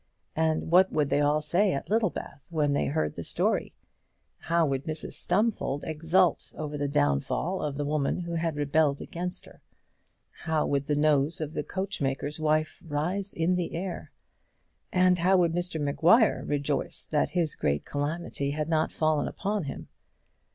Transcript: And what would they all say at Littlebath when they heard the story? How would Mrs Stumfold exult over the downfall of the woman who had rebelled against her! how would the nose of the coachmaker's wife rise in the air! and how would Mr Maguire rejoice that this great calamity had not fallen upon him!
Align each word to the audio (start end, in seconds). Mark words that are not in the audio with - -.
And 0.35 0.71
what 0.71 0.91
would 0.91 1.09
they 1.09 1.21
all 1.21 1.41
say 1.41 1.73
at 1.73 1.91
Littlebath 1.91 2.47
when 2.49 2.73
they 2.73 2.87
heard 2.87 3.13
the 3.13 3.23
story? 3.23 3.75
How 4.39 4.65
would 4.65 4.85
Mrs 4.85 5.13
Stumfold 5.13 5.83
exult 5.83 6.51
over 6.55 6.75
the 6.75 6.87
downfall 6.87 7.61
of 7.61 7.75
the 7.77 7.85
woman 7.85 8.21
who 8.21 8.31
had 8.33 8.55
rebelled 8.55 8.99
against 8.99 9.45
her! 9.45 9.61
how 10.45 10.65
would 10.65 10.87
the 10.87 10.95
nose 10.95 11.39
of 11.39 11.53
the 11.53 11.61
coachmaker's 11.61 12.39
wife 12.39 12.81
rise 12.83 13.31
in 13.31 13.53
the 13.53 13.75
air! 13.75 14.11
and 14.91 15.19
how 15.19 15.37
would 15.37 15.53
Mr 15.53 15.79
Maguire 15.79 16.43
rejoice 16.47 17.05
that 17.05 17.33
this 17.35 17.53
great 17.53 17.85
calamity 17.85 18.49
had 18.49 18.69
not 18.69 18.91
fallen 18.91 19.27
upon 19.27 19.65
him! 19.65 19.87